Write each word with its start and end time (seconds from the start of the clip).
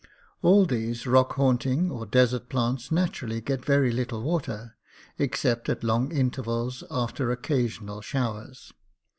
All 0.41 0.65
these 0.65 1.05
rock 1.05 1.33
haunting 1.33 1.91
or 1.91 2.07
desert 2.07 2.49
plants 2.49 2.91
naturally 2.91 3.39
get 3.39 3.63
very 3.63 3.91
little 3.91 4.23
water, 4.23 4.75
except 5.19 5.69
at 5.69 5.83
long 5.83 6.11
intervals 6.11 6.83
after 6.89 7.31
oc 7.31 7.43
casional 7.43 8.01
showers. 8.01 8.73